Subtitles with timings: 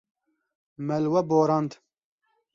[0.87, 1.71] Me li we borand.